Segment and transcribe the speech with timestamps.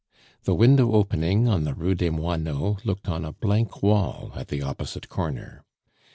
[0.45, 4.63] The window opening on the Rue des Moineaux looked on a blank wall at the
[4.63, 5.63] opposite corner.